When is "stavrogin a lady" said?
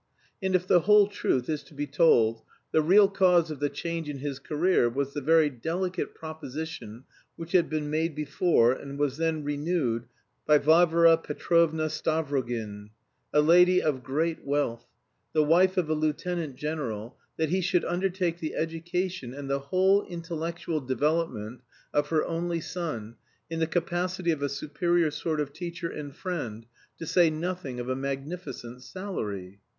11.85-13.79